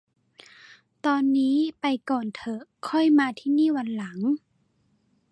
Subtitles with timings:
[1.05, 4.19] ตอนนี้ไปก่อนเถอะ ค่อยมาที่นี่วันหลัง